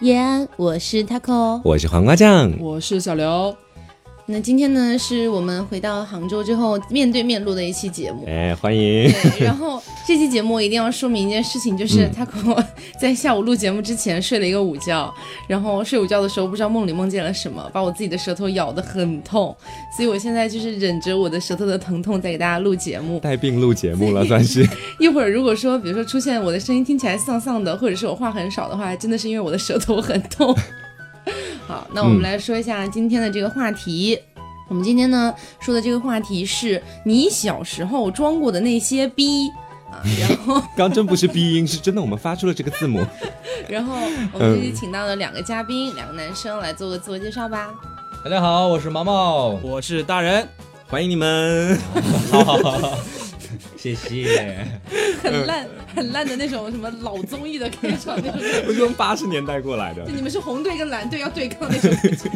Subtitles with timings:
[0.00, 3.54] 叶安，我是 taco，我是黄瓜酱，我是小刘。
[4.32, 8.24] 那今天呢，是我们回到杭州之后面对面录的一期节目。
[8.28, 9.10] 哎，欢迎。
[9.10, 12.64] 对，然后这期节目一定要说明一件事情，就是他跟我
[13.00, 15.12] 在下午录节目之前睡了一个午觉，
[15.48, 19.54] 然后睡午觉的时候不知道梦里梦见了什么，把我自己的舌头咬得很痛，
[19.96, 23.18] 所以我现在就是忍着我的舌头的疼痛在给大家录节目。
[23.18, 24.64] 带病录节目了，算是。
[25.00, 30.56] 一会儿如果说，比如说出现我的声音听起来丧丧的，或者是我话很少的话，真的是因为我的舌头很痛。
[31.70, 34.18] 好，那我们来说一下今天的这个话题。
[34.68, 39.48] 我们今天呢说的这个话题是你小时候装过的那些逼
[39.88, 43.00] 啊，然后 刚真不是逼音，是真的我们发出了这个字母。
[43.70, 43.94] 然后
[44.32, 47.70] 我们这里请到了两个嘉宾，两个男生来做个自我介绍吧。
[48.24, 50.48] 大家好，我是毛毛，我是大人，
[50.88, 51.78] 欢迎你们。
[52.32, 52.98] 好 好好。
[53.80, 54.62] 谢谢，
[55.24, 60.04] 很烂很烂的那种什么老综艺的开场那种，我从八十年代过来的。
[60.14, 61.90] 你们是红队跟蓝队要对抗那种。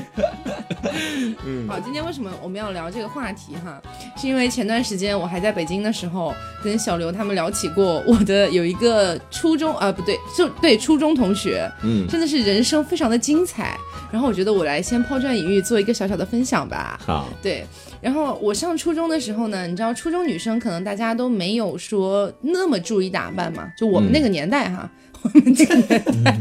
[1.44, 3.78] 嗯，好，今天为什么我们要聊这个话题哈？
[4.16, 13.78] 是因为前段时间我还在北京的时候，跟小刘他们聊起过我的有一个初中啊，不对，就对初中同学，嗯，真的是人生非常的精彩。
[14.10, 16.98] 然后我觉得我来先抛砖引玉，做一个小小的分享吧。
[17.04, 17.66] 好，对。
[18.04, 24.90] 然后我上初中的时候呢，你知道初中女生可能大家都没有说那么注意打扮嘛，就我们那个年代哈，
[25.22, 26.38] 我们这个年代，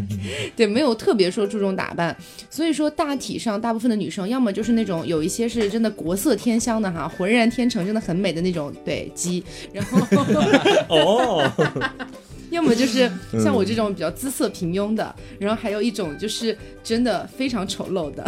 [0.57, 2.13] 对，没有特别说注重打扮，
[2.49, 9.99] 所以说大体上大部分的女生要么就是那种有一些是真的国色天香的哈，浑然天成，真的很美的那种，对，鸡，然后
[10.93, 11.49] 哦。
[12.53, 13.11] 要么就是
[13.43, 18.25] 像我这种比较姿色平庸的，然后还有一种就是真的非常丑陋的。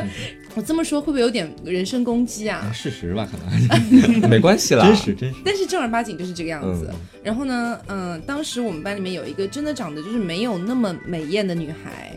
[0.56, 2.70] 我这么说会不会有点人身攻击啊？
[2.72, 5.36] 事实吧，可能 没关系啦，真实真实。
[5.44, 6.90] 但是正儿八经就是这个样子。
[7.22, 12.16] 然后呢，嗯，当时我们班里面有一个真的长得就是没有那么美艳的女孩。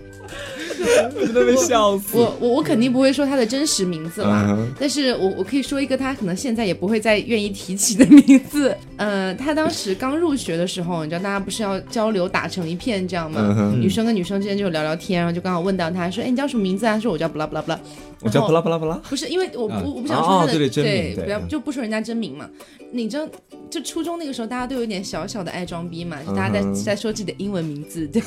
[1.19, 2.17] 真的被笑死！
[2.17, 8.75] 我我我肯定不会说他的真实名字啦，但是我我可以说一个他可能现在也不会再愿意提起的名字。
[8.97, 13.73] 呃，他当时刚入学的时候，你知道大家不是要交流打成一片这样吗？
[13.79, 17.79] 女生跟女生之间就聊聊天，然后就刚好问到他说：“哎，你叫什么名字啊？”说：“我叫不拉不拉不拉。”
[18.21, 18.95] 我叫不拉不拉不拉。
[19.09, 22.47] 不是因为我不我不想说他的对，不要就不说人家真名嘛。
[22.91, 23.27] 你知道，
[23.69, 28.21] 就初中那个时候，大家都有点小小的爱装逼嘛，就大家在在说自己的英文名字，对。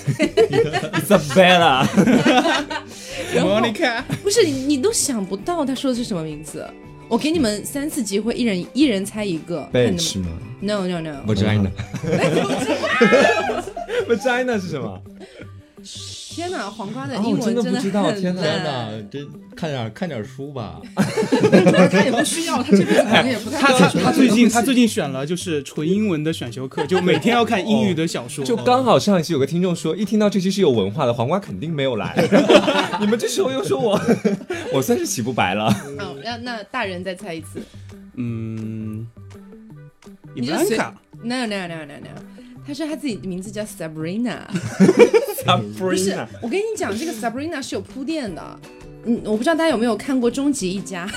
[3.73, 4.05] 卡。
[4.23, 6.65] 不是你，你都想不到他说的是什么名字。
[7.09, 9.69] 我给你们三次机会，一人一人猜一个。
[9.73, 10.29] Bench 吗
[10.61, 11.17] ？No No No。
[11.27, 11.71] Vagina。
[14.09, 15.03] Vagina 是什么？
[16.35, 20.81] 天哪，黄瓜的英文真的不知道，天哪，真看点看点书吧。
[21.91, 23.59] 他也不需要，他这辈子可能也不太。
[23.61, 28.43] 他他他最近 他最近选了就是纯英文的选修课，就每天要看英语的小说。
[28.47, 32.17] 就刚好上一期有个听众说，一听到这期是有文化的，黄瓜肯定没有来。
[32.99, 34.01] 你们这时候又说我，
[34.73, 35.71] 我算是洗不白了。
[35.99, 37.61] 好，那那大人再猜一次。
[38.15, 39.07] 嗯，
[40.35, 40.77] 你就随
[41.23, 42.32] No No No No No。
[42.67, 44.39] 他说他自己的名字叫 Sabrina，
[45.77, 48.61] 不是，我跟你讲，这个 Sabrina 是有铺垫的。
[49.05, 51.09] 嗯，我不知道大家有没有看过《终极一家》，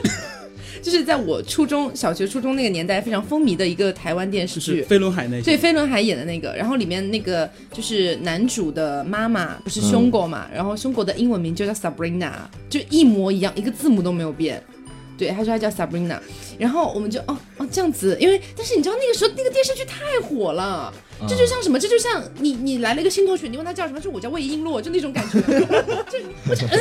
[0.80, 12.32] 就是在我初中小学、初中那个年代非常风靡的一个台湾电视剧，飞轮海那对飞轮海演的那个，然后里面那个就是男主的妈妈不是凶狗嘛，然后凶狗的英文名就叫 Sabrina，
[12.70, 14.62] 就一模一样，一个字母都没有变。
[15.16, 16.18] 对，他说他叫 Sabrina，
[16.58, 20.92] 然后我们就哦哦这样子，因为但是你知道那个时候那个电视剧太火了，
[21.28, 21.78] 这就像什么？
[21.78, 24.00] 这就像你你来了一个新同学，你问他叫什么？
[24.00, 25.40] 说我叫魏璎珞，就那种感觉，
[26.10, 26.78] 就我就嗯，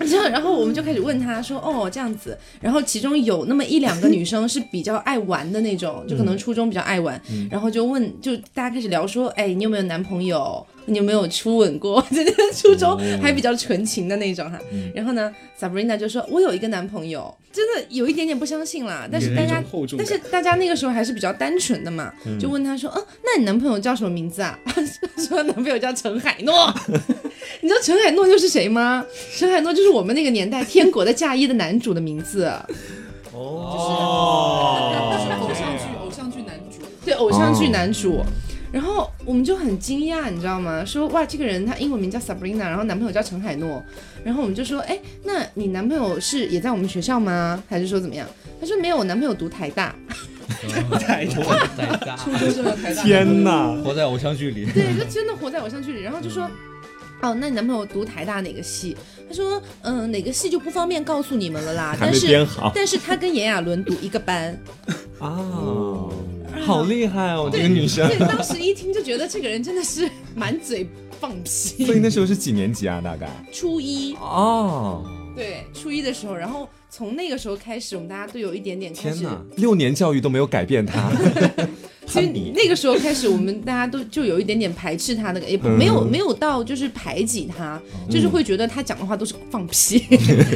[0.00, 7.20] 你知道，然后我们就开始问他说哦这样子，然后其中有那么一两个女生是比较爱玩的那种，就可能初中比较爱玩，
[7.50, 10.66] 然后就问就大家开始聊说，哎你有没有男朋友？
[10.86, 12.04] 你有没有初吻过？
[12.10, 14.58] 就初中还比较纯情的那种哈。
[14.92, 18.99] 然后呢，Sabrina 就说：“我有一个男朋友，真的有一点点不相信啦。
[19.10, 19.62] 但是大家，
[19.96, 24.58] 但是大家那个时候还是比较单纯的嘛，就问他说：‘嗯，那你男朋友叫什么名字啊？’
[25.28, 26.72] 说男朋友叫陈海诺。
[27.62, 29.04] 你知道陈海诺又是谁吗？
[29.36, 32.50] 陈海诺就是我们那个年代《天国的嫁衣》的男主的名字。
[33.32, 38.24] 哦，就是偶像剧，偶像剧男主，对，偶像剧男主。”
[38.72, 40.84] 然后我们就很惊讶，你知道吗？
[40.84, 43.82] 说哇，这个人他英文名叫 Sabrina，然后男朋友叫陈海诺。
[44.22, 47.60] 然后我们就说，哎，那你男朋友是也在我们学校吗？
[47.68, 48.28] 还是说怎么样？
[48.60, 49.94] 他说没有，我男朋友读台大。
[50.98, 53.02] 台大，台大，初中生的台大。
[53.02, 54.66] 天哪，活在偶像剧里。
[54.66, 56.02] 对，就真的活在偶像剧里。
[56.02, 56.50] 然后就说，
[57.22, 58.96] 哦，那你男朋友读台大哪个系？
[59.28, 61.96] 他说，嗯，哪个系就不方便告诉你们了啦。
[61.98, 64.56] 但是，但是他跟炎亚纶读一个班。
[65.18, 66.12] 哦。
[66.66, 68.06] 好厉害哦，这个女生。
[68.08, 70.86] 对，当时一听就觉得这个人真的是满嘴
[71.18, 71.86] 放屁。
[71.86, 73.00] 所以那时候是几年级啊？
[73.02, 75.02] 大概初一，哦，
[75.34, 81.10] 对，初一的时候，然后从那个时候开始，我们大家都有一点点开始，天哪，六年教育都没有改变他。
[82.04, 85.78] 其实那个时候开始，我们大家都就有一点点排斥他那个，也不嗯。
[85.78, 90.04] 没有没有到就是排挤他，就是会觉得他讲的话都是放屁，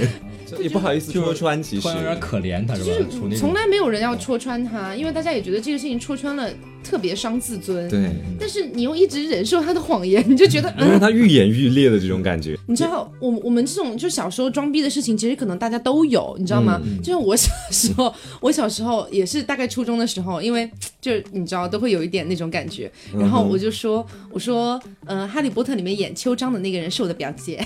[0.61, 1.83] 也不好意思戳穿，其实。
[1.83, 3.07] 突然有点可怜他是吧？
[3.09, 6.51] 处那种从来没有人要戳穿他，因为大家也觉得这个事情戳穿了
[6.85, 7.89] 特别伤自尊。。
[7.89, 12.57] 对，但是你又一直忍受他的谎言，你就觉得 嗯让他愈演愈烈的这种感觉。
[12.67, 16.81] 你知道，我我们这种就小时候装逼的事情，其实可能大家都有，你知道吗？
[17.03, 20.71] 就像我小时候， 我小时候也是大概初中的时候，因为
[21.01, 27.65] 就是你知道都会有一点那种感觉，然后我就说，我说，呃，《哈利波特》里面演秋张的那个人是我的表姐。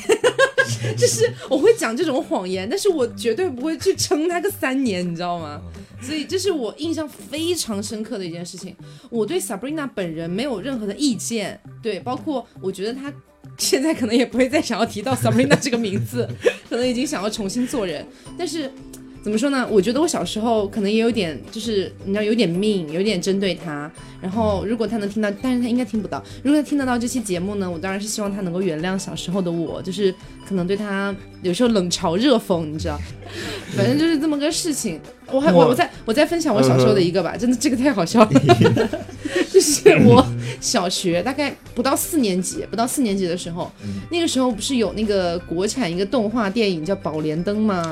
[0.98, 5.60] 就是我会讲这种谎言，但是我绝对不会去撑他个三年，你知道吗？
[6.00, 8.74] 所以这是我印象非常深刻的一件事情。
[9.10, 13.12] 我对 Sabrina 本人没有任何的意见，对，包括我觉得她
[13.56, 16.28] 现在可能也不会再想要提到 Sabrina 这个名字，
[16.68, 18.06] 可能已经想要重新做人。
[18.38, 18.70] 但是
[19.28, 19.68] 怎么说呢？
[19.70, 23.92] 我觉得我小时候可能也有点，就是你知道有点命，有点针对他。
[24.22, 26.24] 然后如果他能听到，但是他应该听不到。
[26.42, 30.10] 如果他听得到这期节目呢，我当然是希望他能够原谅小时候的我，就是
[30.48, 32.98] 可能对他有时候冷嘲热讽，你知道，
[33.76, 34.98] 反正就是这么个事情。
[35.30, 38.30] 我还我我再我再分享我小时候的一个吧，真的这个太好笑了。
[39.58, 40.24] 就是我
[40.60, 43.68] 小学大概不到四年级，不到四年级的时候，
[44.08, 47.82] 那个时候不是有那个国产一个动画电影叫《宝莲灯》吗？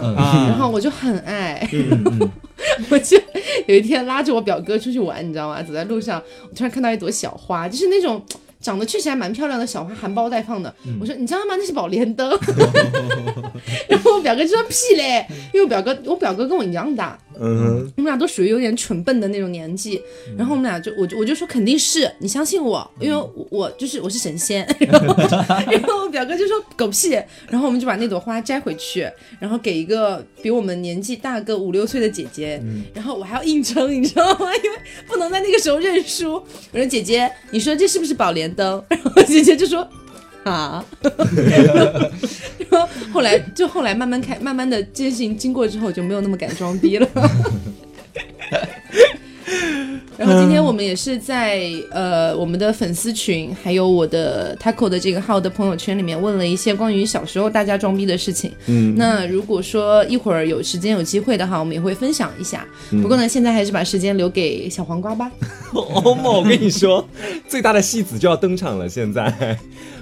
[0.48, 1.68] 然后我就很爱，
[2.88, 3.20] 我就
[3.66, 5.60] 有一天拉着我表哥出去玩，你知道吗？
[5.60, 8.24] 走在路上，我突然看到一朵小花，就是那种。
[8.60, 10.74] 长得确实还蛮漂亮的小花，含苞待放的。
[11.00, 11.54] 我说你知道吗？
[11.56, 12.28] 那是宝莲灯。
[13.88, 20.00] 然后我表哥就说屁嘞，因为我表哥我表哥跟我一样大，嗯，我们俩都属于有点蠢笨的那种年纪，
[20.36, 25.14] 然后我们俩就我就我就说肯定是你相信我，因为我我就是我是神仙， 然后
[25.70, 27.10] 然后我表哥就说狗屁，
[27.48, 29.08] 然后我们就把那朵花摘回去，
[29.38, 32.62] 然后给一个比我们年纪大个五六岁的姐姐，
[32.94, 34.54] 然后我还要硬撑，你知道吗？
[34.56, 34.76] 因为
[35.06, 36.34] 不能在那个时候认输。
[36.34, 38.82] 我说姐姐，你说这是不是宝莲灯？
[38.88, 39.86] 然后姐姐就说。
[40.44, 40.84] 啊，
[42.70, 47.08] 然后后来就后来慢慢开，慢慢的接近经过之后，就没有那么敢装逼了。
[50.18, 58.50] 然后今天我们也是在呃我们的粉丝群，还有我的 Taco 的这个号的朋友圈里面问了一些关于小时候大家装逼的事情。
[58.66, 62.66] 嗯，那如果说一会儿有时间有机会的话，我们也会分享一下。
[63.02, 65.30] 不过呢，现在还是把时间留给小黄瓜吧。
[65.72, 67.06] 欧某，我跟你说，
[67.46, 68.88] 最大的戏子就要登场了。
[68.88, 69.56] 现在，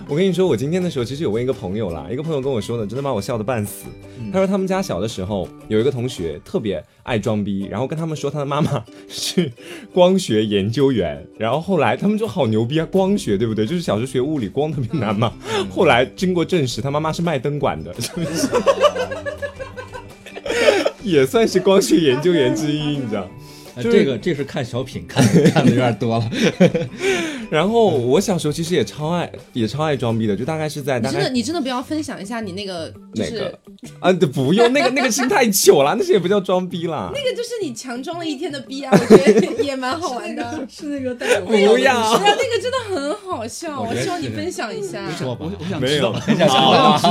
[0.06, 3.86] 我跟你说，我今天的时候其实有问一个朋友啦，一个朋友跟我说呢，真的把我笑得半死。
[4.32, 9.50] 他说他们家小的时候有一个同学特别爱装逼，然后跟他们说他的妈妈是
[9.92, 13.66] 光学研究员，然后后来他们就好牛逼啊，光学对不对？
[13.66, 15.32] 就是小时候学物理光特别难嘛，
[15.70, 17.94] 后来经过证实，他妈妈是卖灯管的？
[21.02, 23.28] 也算是光学研究员之一，你知道。
[23.76, 26.30] 就是呃这个这是看小品看看的有点多了。
[27.50, 33.32] 然后我小时候其实也超爱，也超爱装逼的，就大概是在大概你真的你真的不要分享一下你那个就是
[34.00, 34.32] 哪个啊？
[34.32, 37.10] 不用那个那个心太糗了，那些也不叫装逼啦。
[37.14, 40.66] 那个就是你强装了一天的逼啊，我觉得也蛮好玩的。
[40.68, 45.08] 是那个不要对啊，那个真的很好笑，我希望你分享一下。
[45.12, 46.54] 说吧我，我想没有知道，很想知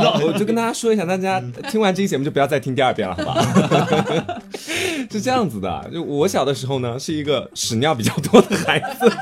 [0.03, 4.41] 道，我就跟大家说一下，大家听完这期节目就不要再听第二遍了，好吧？
[5.11, 9.11] 是这样子的，就我小的时候呢，是一个屎尿比较多的孩子。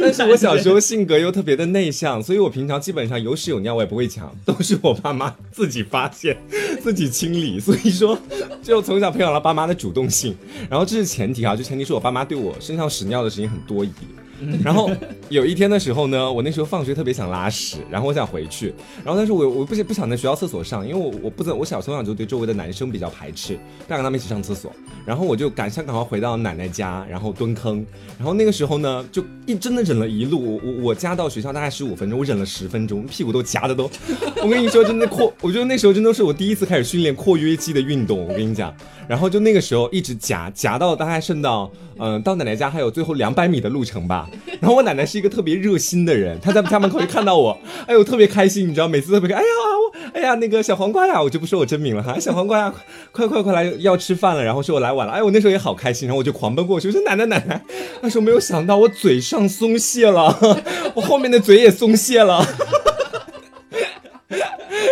[0.00, 6.36] 但是我小时候性格又特别的内向，所以我平常基本上有屎有尿我也不会抢，都是我爸妈自己发现、
[6.82, 7.60] 自己清理。
[7.60, 8.18] 所以说，
[8.62, 10.34] 就从小培养了爸妈的主动性。
[10.68, 13.90] 然后这是前提啊，就前提是我爸妈对我身上屎尿的事情很多疑。
[14.64, 14.90] 然后
[15.28, 24.72] 有一天的时候呢，我那时候放学特别想拉屎，然后我想回去，然后但是我我不不想在学校厕所上，因为我我不怎我小从小就对周围的男生比较排斥，不想跟他们一起上厕所，
[25.04, 27.84] 然后我就赶想赶快回到奶奶家，然后蹲坑，
[28.18, 33.90] 然后那个时候呢，就一真的忍了一路，我我我家到学校大概十五分钟，我忍了十分钟，屁股都夹的都，
[34.42, 38.74] 我跟你说真的括，我觉得那时候真的是我第一次开始训练括约肌的运动，我跟你讲，
[39.10, 49.48] 然后就那个时候一直夹夹到大概剩到嗯、到奶奶家还有最后两百米的路程吧，然后我奶奶是一个特别热心的人，她在家门口一看到我，哎呦特别开心，你知道，每次特别哎呀
[49.82, 52.72] 我哎呀那个小黄瓜呀，我就不说我真名了哈，小黄瓜呀，
[53.10, 57.60] 快快快来要吃饭了，然后说我来晚了，哎我那时候也好开心，然后我就狂奔过去，我说奶奶奶奶，
[58.00, 60.38] 那时候没有想到我嘴上松懈了，
[60.94, 62.46] 我后面的嘴也松懈了。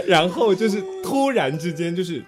[0.07, 2.23] 然后就是突然之间，就是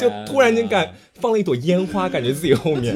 [0.00, 2.92] 就突然间感放了一朵烟花，感觉自己后面，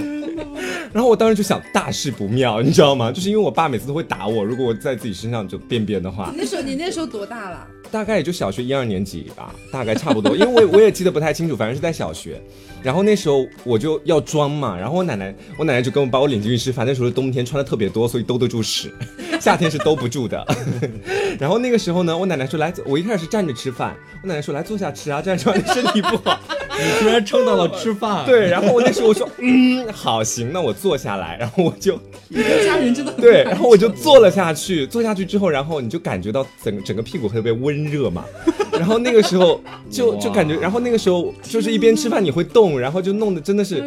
[0.92, 3.10] 然后我当时就想大事不妙，你知道吗？
[3.12, 7.66] 就是因为我爸每次都会打我，如果我在自己身上就便便的话你，那时候你那时候多大了？
[7.90, 12.40] 大概也就小学一二年级吧，大概差不多，因为我也我也记得不太清楚，反正是在小学。
[12.82, 18.92] 然后那时候我就要装嘛，然后我奶奶我奶奶就跟我把我领进浴室，反正那时候是冬天穿的特别多，所以兜得住屎，
[19.40, 20.44] 夏天是兜不住的。
[21.38, 26.40] 然后那个时候呢，我奶奶说来，我一开始是站着吃饭，我奶奶说来坐下吃啊，站着吃饭对身体不好。
[26.82, 38.24] 你居然撑到了吃饭，对，然后我那时候我说 嗯好行，那我坐下来， 然后我就你的家人真的对，然后我就坐了下去，坐下去之后，然后你就感觉到整整个屁股特别温热嘛，
[38.72, 39.60] 然后那个时候
[39.90, 43.82] 就就感觉，然后那个时候就是一边吃饭你会动，然后就弄得真的是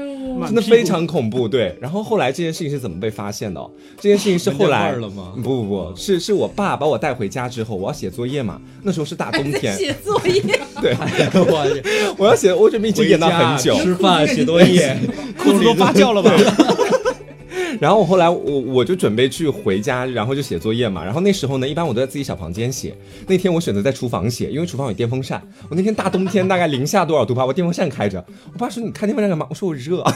[0.45, 1.77] 真的非常恐怖，对。
[1.81, 3.59] 然后后来这件事情是怎么被发现的？
[3.59, 3.69] 哦？
[3.99, 5.33] 这件事情是后来了吗？
[5.43, 10.41] 不不不是是我爸把我带回家之后，我要写作业嘛，那时候是大冬天，写作业，
[10.81, 10.95] 对，
[11.33, 14.97] 我我要写，我准备一直演到很久，吃饭写作业，
[15.37, 16.31] 裤子都发酵了吧？
[17.81, 21.03] 然后我后来我我就准备去回家，然后就写作业嘛。
[21.03, 22.95] 然后那时候呢，一般我都在自己小房间写。
[23.27, 25.41] 那天我选择在厨房写，因为厨房有电风扇。
[25.69, 28.23] 我那天大冬天大概零下多少度吧，我电风扇开着。
[28.53, 29.45] 我爸说你开电风扇干嘛？
[29.49, 30.03] 我说我热。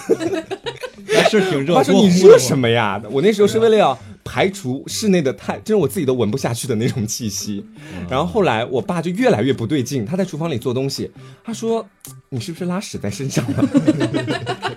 [1.16, 1.74] 还是挺热。
[1.74, 3.02] 我爸说你热什么呀？
[3.10, 7.66] 我那时候是为了要排除室内的太，就是我自己都闻不下去的那种气息。
[8.10, 11.10] 然后后来我爸就越来越不对劲，他在厨房里做东西，
[11.44, 11.86] 他说
[12.30, 14.76] 你是不是拉屎在身上了？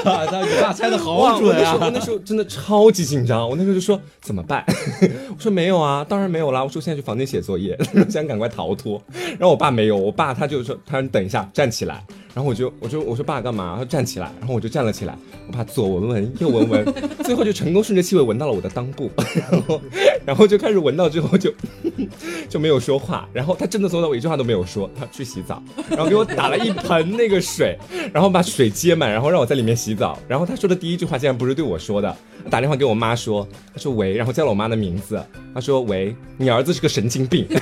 [0.10, 0.26] 啊？
[0.30, 1.90] 那你爸猜的哇好我准那时候我啊！
[1.92, 4.64] 那时候真的超级紧张，我那时候就说怎么办？
[5.34, 6.62] 我说没有啊，当然没有啦。
[6.62, 7.78] 我说现在去房间写作业，
[8.08, 9.00] 想赶快逃脱。
[9.38, 12.04] 然后我爸没有，我爸他就说他说你等一下，站起来。
[12.38, 13.72] 然后我就我就我说爸干嘛？
[13.72, 14.30] 他说站起来。
[14.38, 15.18] 然后我就站了起来。
[15.48, 16.94] 我爸左闻闻右闻闻，
[17.26, 19.10] 最后就成功顺着气味闻到了我的裆部，
[19.50, 19.80] 然后
[20.24, 21.52] 然后就开始闻到之后就
[22.48, 23.28] 就没有说话。
[23.32, 27.76] 然后他真的从头到我一句话都没有说，他去洗澡，然后给我打了一盆那个水，
[28.12, 30.16] 然后把水接满，然后让我在里面洗澡。
[30.28, 32.16] 然后他说的第一句话竟然不是对我说的，
[32.48, 35.20] 打电话给我妈说，他说喂，然后叫了我妈的名字，
[35.52, 37.48] 他说喂，你儿子是个神经病。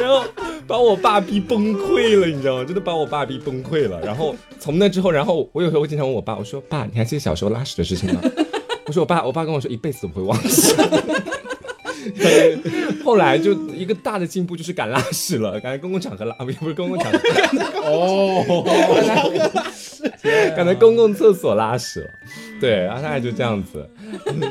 [0.00, 0.24] 然后
[0.70, 2.64] 把我爸逼崩溃了，你知道吗？
[2.64, 4.00] 真的把我爸逼崩溃了。
[4.02, 8.20] 然后从那之后，然后我有时候会经常问我爸，我说爸，你还记得小时候拉屎的事情吗？
[8.86, 10.72] 我说我爸，我爸跟我说一辈子都不会忘记。
[13.04, 17.18] 后来就一个大的进步就是敢拉屎了，敢在公共场合拉，啊不是不是公共场合，
[17.84, 18.64] 哦，
[20.56, 22.10] 敢在公共厕所拉屎了。
[22.60, 23.88] 对，然后大概就这样子，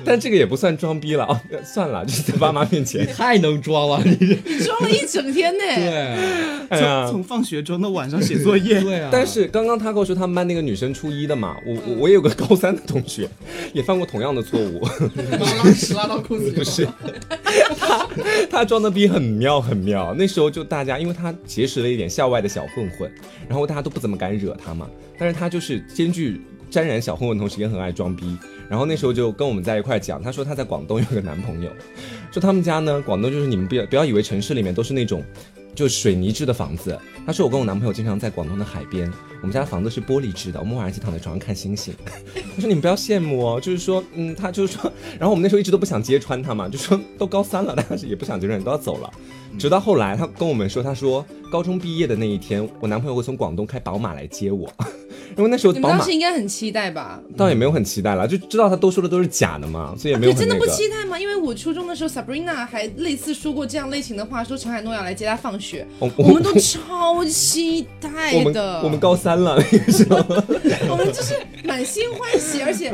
[0.03, 5.63] 但这个也不算装逼了哦，算了，就是在爸妈面前，太能装了，你你装了一整天呢。
[5.75, 5.89] 对
[6.69, 7.05] 哎呀。
[7.05, 9.09] 从，从放学装到晚上写作业，对啊。
[9.11, 13.29] 但是刚刚他跟我说他们班那个女生初一的嘛，我我我也有个高三的同学，
[13.73, 14.81] 也犯过同样的错误，
[15.39, 16.87] 拉屎拉到裤子里， 不是，
[18.49, 20.13] 他装的逼很妙很妙。
[20.13, 23.11] 那时候就大家，因为他结识了一点校外的小混混，
[23.47, 28.37] 然后大家都不怎么敢惹他嘛，但是他就是兼具沾染小混混，同时也很爱装逼。
[28.69, 31.71] 然后那时候就跟我们在一块讲，他说他在广东有个男朋友，
[32.31, 35.23] 说他们家呢，广东就是你们不要不要以为城市里面都是那种。
[35.79, 39.09] 就水泥制的房子，他说我跟我男朋友经常在广东的海边，
[39.39, 41.93] 我们家房子是玻璃制的，我们晚上一起躺在床上看星星。
[42.53, 49.09] 他说你们不要羡慕哦，就是说，嗯，他就是说，然后我们那时候一直都不想揭穿他嘛，就说都高三了，但是也不想揭穿，都要走了。
[49.57, 54.71] 直到后来，他跟我们说，他说高中毕业的那一天，我男朋友会从广东开宝马来接我，
[55.37, 57.19] 因为那时候宝马你们当时应该很期待吧？
[57.35, 60.71] 倒也没有很期待了，就知道他都说的都是假的嘛，所以也没有对，真的不个。
[60.71, 61.19] 期待吗？
[61.19, 68.81] 因为我初中的时候，Sabrina 还类似说过这样类型的话，说陈海诺要来接她放学，我我们都超期待我们的。
[68.83, 70.17] 我们高三了那个时候，
[70.89, 72.91] 我们就是满心欢喜，而且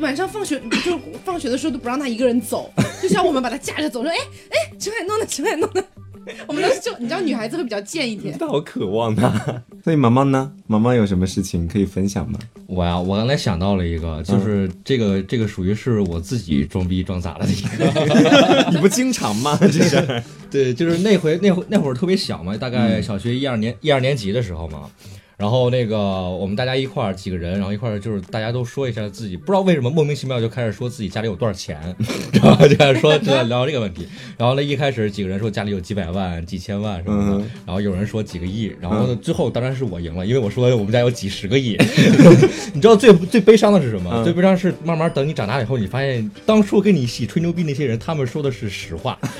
[0.00, 2.70] 晚上放学就放学的时候都不让他一个人走，
[3.02, 5.26] 就像我们把他架着走，说哎哎，陈海诺呢？
[5.28, 5.82] 陈海诺呢？
[6.46, 9.30] 我们都是就你知道女孩子会比较贱一点但，好渴望他。
[9.82, 10.52] 所以毛毛呢？
[10.66, 12.38] 毛毛有什么事情可以分享吗？
[12.66, 18.70] 我呀，我刚才想到了一个，就是这个这个属于是我自己装逼装砸了的一个。
[18.70, 19.58] 你不经常吗？
[19.60, 24.90] 这是对，就是那回那会那会儿特别小嘛，大概小学一二年一二年级的时候嘛。
[25.38, 31.78] 然后那个我们大家一块儿几个人，然后一块儿就是大家都说一下自己，不知道为什么莫名其妙就开始说自己家里有多少钱，
[32.42, 34.08] 然后就开始说就在聊这个问题。
[34.36, 41.76] 然后呢，一开始几个人说家里有几百万、几千万什么的，嗯然后有人说几个亿，然后呢最后当然是我赢了，因为我说我们家有几十个亿。
[42.74, 44.10] 你知道最最悲伤的是什么？
[44.12, 49.16] 嗯最悲伤是慢慢等你长大以后，你发现当初跟你一起吹牛逼那些人，他们说的是实话，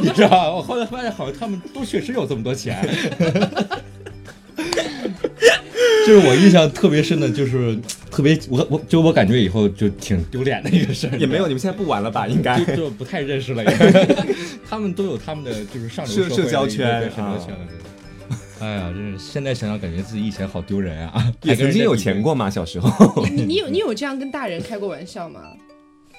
[0.00, 0.50] 你知道吧？
[0.54, 2.78] 我后来发现好像他们都确实有这么多钱。
[6.06, 7.78] 就是我印象特别深的，就是
[8.10, 12.26] 特别我我就我感觉以后就挺丢脸的一个事儿，也没有，你们现在不玩了吧？
[12.28, 13.70] 应该就就不太认识了，也
[14.68, 17.60] 他们都有他们的就是上流社社会社交圈对社交啊圈了。
[18.60, 21.32] 哎呀，真是现在想想，感觉自己以前好丢人啊！
[21.42, 23.26] 也曾经有钱过吗，小时候。
[23.26, 25.40] 你你有你有这样跟大人开过玩笑吗？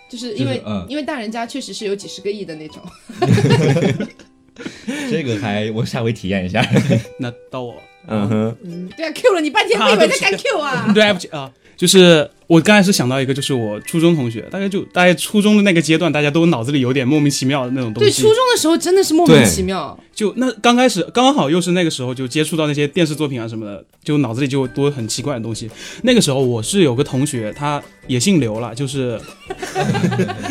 [0.09, 2.81] 就是因为、就是嗯因为大人家确实是有几十个亿的那种。
[5.09, 6.65] 这个还我下回体验一下。
[7.19, 7.75] 那到我，
[8.07, 10.91] 嗯哼，嗯，对啊，Q 了你半天，我以为在干 Q 啊。
[10.93, 19.97] 对不起啊，就是我刚才是想到一个，就是我初中同学，大概就大概初中的那个阶段，大家都脑子里有点莫名其妙的那种东西对，初中的时候真的是莫名其妙。
[20.13, 25.69] 就那刚开始刚刚好又是那个时候就接触到那些电视作品啊什么的，就脑子里就多很奇怪的东西。
[26.03, 29.19] 那个时候我是有个同学，他也姓刘了，就是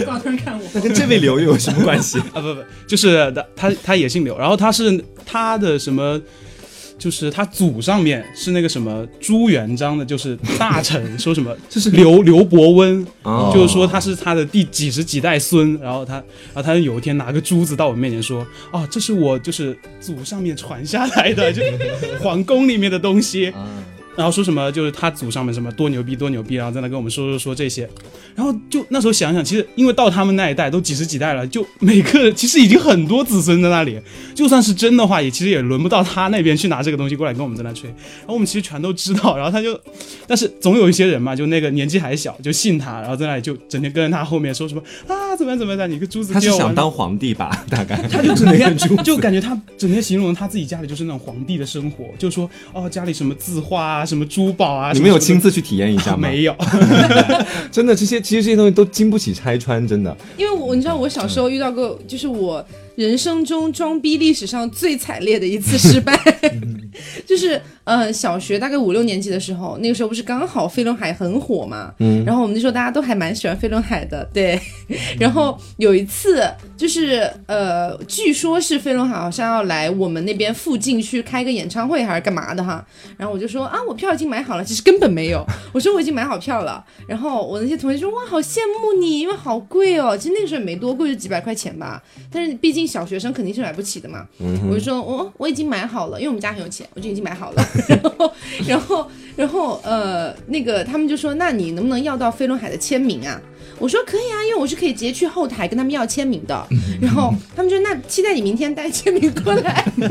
[0.05, 2.19] 光突然看我，那跟这位刘又有什么关系？
[2.35, 6.21] 啊不不，就是他他他也姓刘，然后他是他的什么，
[7.04, 21.62] 就是他祖上面是那个什么朱元璋的，就是大臣， 说什么这是刘刘伯温，哦就是说他是他的第几十几代孙，然后他然后他有一天拿个珠子到我面前说，哦，这是我就是祖上面传下来的，就
[22.23, 23.68] 皇宫里面的东西，啊，
[24.16, 27.88] 然后说什么就是他祖上面什么多牛逼多牛逼，然后在那跟我们说说说这些，
[28.35, 34.00] 然后就那时候想想，其实因为到他们那一代都几十几代了，就每个其实已经很多子孙在那里，
[34.35, 37.88] 就算是真的话，也其实也轮不到他那边去拿这个东西过来跟我们在那吹。
[37.90, 39.78] 然后我们其实全都知道，然后他就，
[40.26, 47.64] 但是总有一些人嘛，就那个年纪还小，就信他，然后在那里就整天跟着他后面说什么啊怎么样怎么样，你个珠子他想当皇帝吧？
[47.68, 56.26] 大概他就整天就感觉他整天形容他自己家里就是那种皇帝的生活，就说哦家里什么字画啊，什么珠宝啊，你们有亲自去体验一下吗？
[56.28, 56.56] 没有，
[57.70, 60.16] 真的这些其实这些东西都经不起拆穿，真的。
[60.37, 62.64] 因为我你知道我小时候遇到过，就是我
[62.96, 66.18] 人生中装逼历史上最惨烈的一次失败，
[67.26, 74.59] 就是呃小学大概五六年级的时候，那个时候不是刚好飞轮海很火嘛，嗯，然后我们那时候大家都还蛮喜欢飞轮海的，对，
[75.21, 76.43] 然后有一次
[76.76, 82.85] 就是呃，据说是飞轮海好像要来我们那边附近去开个演唱会还是干嘛的哈，
[83.17, 94.26] 然后我就说啊我票已经买好了，其实根本没有，我说我已经买好票了，然后我那些同学说哇好羡慕你，因为好贵哦，其实那个时候也没多贵，就几百块钱吧，但是毕竟小学生肯定是买不起的嘛，
[94.71, 98.32] 我就说我我已经买好了，因为我们家很有钱，我就已经买好了， 然后
[98.67, 103.41] 然后然后呃那个他们就说那你能不能要到飞轮海的签名啊？
[103.78, 106.67] 我说可以啊，因为我是可以直接去后台跟他们要签名的。
[107.00, 109.84] 然后他们就那期待你明天带签名过来。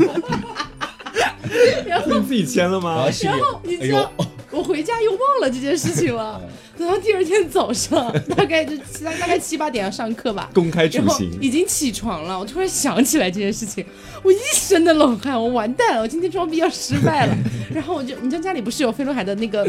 [1.86, 6.40] 然后你自己签了然吗然后你哎知道呦，我回家又忘了这件事情了。
[6.78, 10.50] 等到第二天早上，大概就大大概七八点要上课吧。
[10.54, 13.84] 公开处然后刑，已经起床了，我突然想起来这件事情，
[14.22, 17.36] 我一身的冷汗，我完蛋了，我今天装逼要失败了。
[17.72, 19.68] 然后我就，你知道家里不是有飞轮海的那个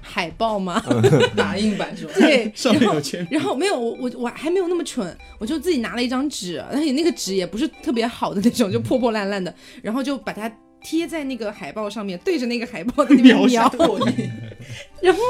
[0.00, 0.82] 海报吗？
[1.36, 2.12] 打印版是吧？
[2.16, 10.50] 对，上面然后有签名然后没有我我我还没有那么蠢，我就自己拿了一张纸，而且那个纸也不是特别好的那种，就破破烂烂的，然后就把它
[10.82, 13.70] 贴在那个海报上面，对着那个海报的那边描描下。
[15.00, 15.20] 然后，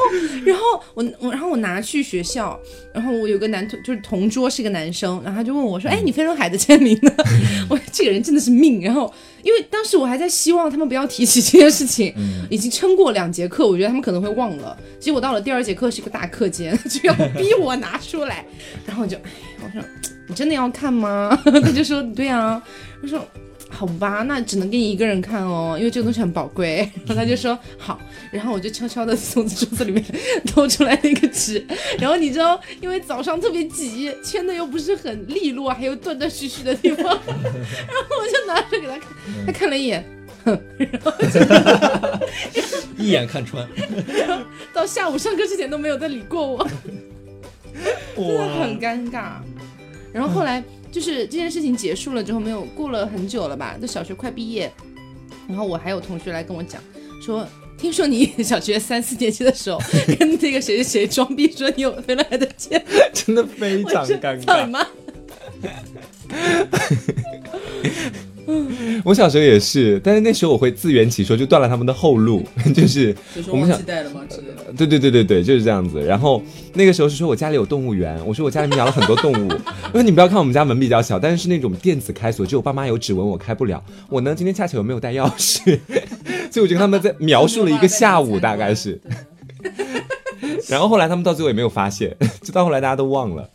[0.44, 0.62] 然后
[0.94, 2.58] 我我然后我拿去学校，
[2.92, 7.12] 然后我有个男同就是同桌是个男生，然后他就问我说：“哎，你飞轮海的签名呢？”
[7.70, 8.82] 我这个人真的是命。
[8.82, 9.12] 然后
[9.44, 12.12] 因为当时我还在希望他们不要提起这件事情，
[12.50, 14.76] 已经撑过两节课，我觉得他们可能会忘了。
[14.98, 18.44] 结果到了第二节课是一个大课间， 就要逼我拿出来，
[18.84, 19.30] 然后我就哎，
[19.64, 19.80] 我说
[20.26, 21.40] 你真的要看吗？
[21.44, 22.60] 他就说对啊，
[23.02, 23.24] 我说。
[23.70, 26.78] 好吧，那只能给你一个人看哦，因为这个东西很宝贵。
[27.06, 27.98] 然后他就说好，
[28.30, 30.04] 然后我就悄悄的从桌子里面
[30.46, 31.64] 偷出来那个纸，
[31.98, 39.08] 然后你知道，因为早上特别急，签的又不是很利落，还有断断续续的地方， 然后我就拿着给他看，
[39.46, 40.04] 他看了一眼，
[40.44, 41.12] 哼，然后
[42.98, 43.66] 一眼看穿，
[44.74, 46.68] 到下午上课之前都没有再理过我，
[48.16, 49.32] 真的很尴尬。
[50.12, 54.72] 然后后来就是这件事情结束了之后，没有过了很久了吧，就小学快毕业，
[55.48, 56.82] 然后我还有同学来跟我讲
[57.24, 57.46] 说。
[57.80, 59.80] 听说你 小学三四年级的时候
[60.18, 64.44] 跟那个谁谁谁装逼说你有飞轮海的签， 真的非常尴尬。
[64.44, 64.86] 操你妈！
[69.02, 74.49] 我小时候也是，但是那时候我会自圆其说，就断了他们的后路，就是就是我们想忘记带了吗之类的。
[74.86, 76.02] 对对对对对，就是这样子。
[76.04, 76.42] 然后
[76.74, 79.48] 那个时候是说我家里有动物园，我说我家里面养了很多动物。
[79.92, 83.82] 我说你不要看我们家门比较小，但是是那种电子开锁，只有爸妈有指纹，我开不了。
[84.08, 85.78] 我呢今天恰巧又没有带钥匙，
[86.50, 89.00] 所以我就跟他们在描述了一个下午，大概是。
[90.68, 93.48] 然后后来他们到最后也没有发现， 就到后来大家都忘了。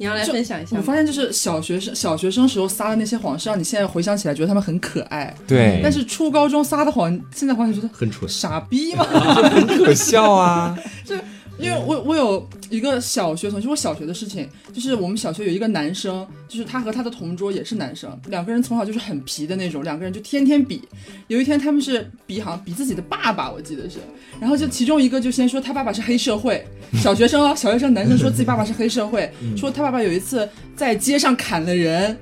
[0.00, 0.78] 你要来分享一下？
[0.78, 5.34] 我发现就是小学生小学生时候撒的那些谎，是让你现在回想起来觉得他们很可爱。
[5.46, 8.26] 对，但是初高中撒的谎，现在回想觉得很蠢。
[8.26, 9.04] 傻逼嘛。
[9.50, 10.74] 很可笑啊。
[11.60, 20.82] 因为我我有一个小学同学，我小学的事情，就是我们小学有一个男生，就是他和他的同桌也是男生，两个人从小就是很皮的那种，两个人就天天比。
[21.28, 23.98] 有一天他们是比好像比自己的爸爸，我记得是，
[24.40, 32.16] 然后就其中一个就先说他爸爸是黑社会，小学生哦，小学生男生说自己爸爸是黑社会，说他爸爸有一次在街上砍了人。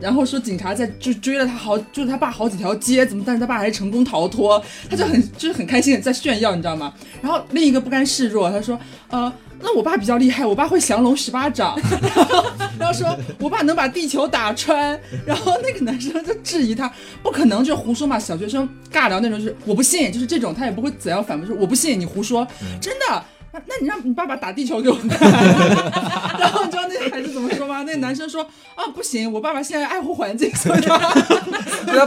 [0.00, 3.22] 然后说警察在就追了他好，追了他爸好几条街，怎么？
[3.26, 6.92] 但是他爸还是成功逃脱，他就很就是很开心在炫耀，你知道吗？
[7.20, 8.78] 然后另一个不甘示弱，他说，
[9.10, 11.78] 呃，那我爸比较厉害，我爸会降龙十八掌，
[12.14, 12.46] 然 后
[12.78, 16.90] 然后说我爸能把地球打穿，然后那个男生就质疑他，
[17.22, 22.46] 不可能，就胡说嘛，小学生尬聊那种，就是我不信，就是这种，他也不会怎样反驳，说我不信，你胡说，
[22.80, 23.00] 真的。
[23.08, 23.22] 那
[23.66, 25.08] 那你让你爸爸打地球给我看，
[26.38, 27.82] 然后你知道那孩子怎么说吗？
[27.84, 28.42] 那男生说
[28.76, 30.98] 啊不行，我爸爸现在爱护环境，所以 他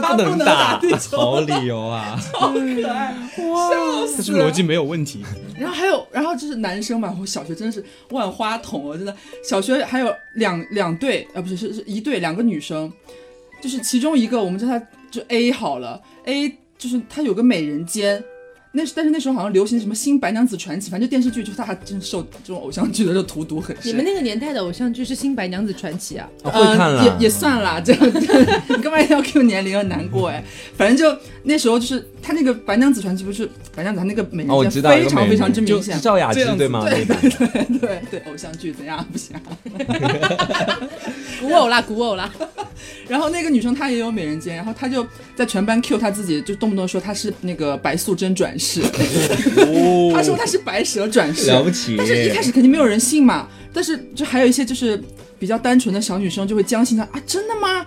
[0.00, 2.18] 不能能打地球，好理由啊！
[2.32, 4.16] 好可爱，笑死了。
[4.16, 5.22] 这是逻辑没有问题。
[5.58, 9.14] 然后还有，然后就是男生嘛，我小学真的是万花筒哦，真的。
[9.46, 12.90] 小学还有两两对，呃，不是是是一对，两个女生，
[13.60, 14.80] 就是其中一个我们叫她
[15.10, 18.24] 就 A 好了，A 就是她有个美人尖。
[18.76, 23.92] 那是，但是那时候好像流行什么《新白娘子传奇》，反正就电视剧，就是他还真受这种偶像剧的这荼毒很深。
[23.92, 26.28] 你们那个年代的偶像剧是《新白娘子传奇》啊？
[26.42, 28.02] 啊会看了，呃也也算啦，这样
[28.68, 30.44] 你干嘛一定要 Q 年龄，要难过哎。
[30.76, 36.00] 反正就那时候就是他那个白娘子传奇，不是白娘子，她那个美人知道，尖非常非常之明显。
[36.00, 36.88] 赵雅芝对吗？
[36.88, 39.36] 对对对对对，偶像剧怎样 不行？
[41.40, 42.32] 古偶啦，古偶啦。
[43.06, 48.80] 然后那个女生她也有美人尖，然后她就在全班 Q 她自己，就动不动说她是那个白素贞转世，
[50.14, 54.98] 她说她是白蛇转世，了不起但是一开始肯定没有人信嘛，但是就还有一些就是
[55.38, 57.84] 比较单纯的小女生就会将信她啊，真的吗？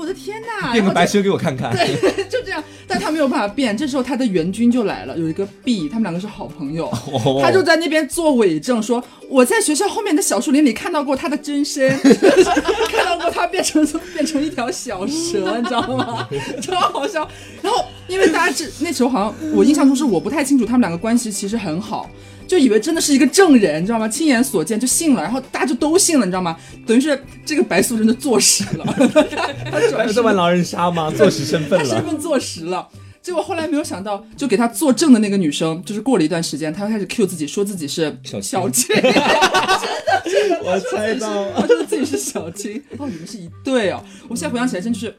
[0.00, 0.46] 我的天哪！
[0.48, 1.70] 然后就变个白蛇给我看看。
[1.72, 3.76] 对 就这样，但他没有办法变。
[3.76, 11.86] 这时候他的援军就来了，有一个 B，他们两个是好朋友，哦他就在那边做伪证，说我在学校后面的小树林里看到过他的真身，
[12.90, 16.26] 看到过他变成变成一条小蛇，你知道吗？
[16.62, 17.28] 超好笑。
[17.60, 22.08] 然后因为大家这那时候好像我印象中是我不太清楚他们两个关系其实很好。
[22.50, 24.08] 就以为真的是一个证人，你知道吗？
[24.08, 26.56] 亲眼所见就信了，然后大家就都信了，你知道吗？
[26.84, 28.84] 等于是这个白素贞就坐实了，
[29.70, 31.12] 他转世这玩狼人杀吗？
[31.16, 32.04] 坐实身份他身。
[32.04, 32.88] 份坐实了。
[33.22, 38.88] 结果后来没有想到，就给他作证的那个女生，就是过了一段时间，她又开始 cue 自己，说自己是小青小青，
[40.64, 42.82] 我猜到，她说自己是小青。
[42.98, 44.02] 哦，你们是一对哦！
[44.26, 45.14] 我现在回想起来，真就是，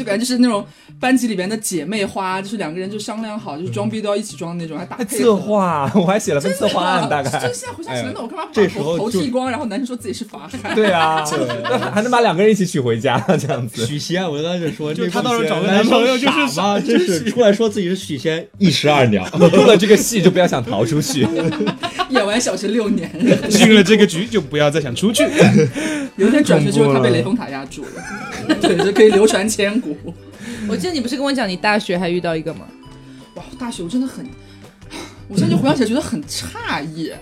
[0.00, 0.64] 就感觉就是那种
[0.98, 5.36] 班级里边的姐妹花，就是两个人就商量好，就是装逼都要一起装的那种，还打策。
[5.36, 7.52] 划，我还写了份策划案，大概就概。
[7.52, 10.74] 现在回想起来，那我干嘛把这时候头头剃光，然后男生说自己是法海？
[10.74, 11.22] 对啊，
[11.62, 13.84] 那还能把两个人一起娶回家，这样子。
[13.84, 16.80] 许仙，我当时就说，就那他到时候找个男男朋友就是傻吗？
[16.80, 19.28] 真是出来说自己是许仙，一石二鸟。
[19.38, 21.26] 你入了这个戏就不要想逃出去。
[22.10, 23.08] 演完小学六年，
[23.48, 25.22] 进了这个局就不要再想出去。
[26.16, 29.89] 有一天转学之后，他被雷峰塔压住了，对，就可以流传千古。
[30.68, 32.66] 我记得你不是跟我讲你大学还遇到一个吗？
[33.36, 34.26] 哇，大学我真的很，
[35.28, 37.12] 我现在就回想起来觉得很诧异。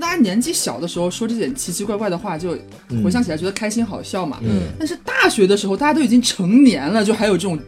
[0.00, 2.56] 大家年纪小的时候说这点奇奇怪怪的话，就
[3.02, 4.38] 回想起来觉得开心好笑嘛。
[4.44, 7.58] 嗯但是大学的时候，大家都已经成年了，就还有这种，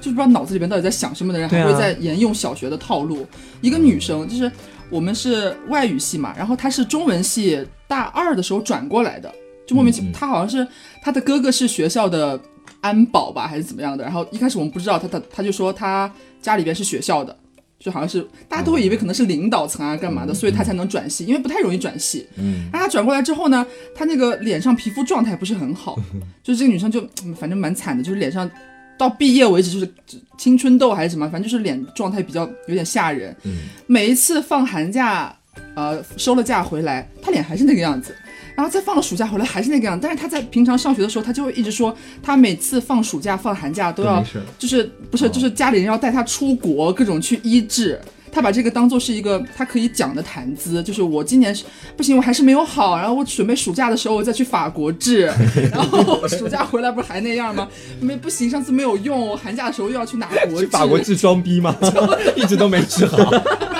[0.00, 3.26] 就是不知道脑子里边到底在想什么的人，还会在沿用小学的套路。
[3.60, 4.50] 一个女生，就是
[4.88, 9.30] 我们是外语系嘛，然后她是中文系大二的时候转过来的，
[9.66, 10.66] 就莫名其妙，她好像是
[11.02, 12.40] 她的哥哥是学校的
[12.84, 14.04] 安保吧，还是怎么样的。
[14.04, 17.34] 然后一开始我们不知道，他他他就说他家里边是学校的。
[17.76, 22.26] 就好像是大家都会以为可能是领导层啊干嘛的，所以他才能转系，因为不太容易转系。
[22.36, 25.98] 嗯，然后她转过来之后呢，他那个脸上皮肤状态不是很好，
[26.42, 28.50] 就是这个女生就嗯反正蛮惨的，就是脸上
[28.96, 29.92] 到毕业为止就是
[30.38, 33.36] 青春痘还是什么，反正就是脸状态比较有点吓人。
[33.42, 35.36] 嗯每一次放寒假，
[35.74, 38.16] 呃收了假回来，她脸还是那个样子。
[38.56, 44.24] 然后再放了暑假回来还是那个样，但是他在平常上学的时候，他就会一直说，他每次放暑假、放寒假都要
[44.58, 48.00] 就是不是哦就是家里人要带他出国，各种去医治。
[48.32, 51.64] 他把这个当做是一个他可以讲的谈资，就是我今年是
[51.96, 55.30] 不行，我还是没有好，然后我准备暑假的时候我再去法国治，
[55.70, 57.68] 然后暑假回来不是还那样吗？
[58.00, 60.60] 没不行，上次没有用，我寒假的时候又要去哪国治？
[60.62, 61.76] 去法国治装逼吗？
[62.34, 63.18] 一直都没治好。